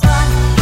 [0.00, 0.59] clock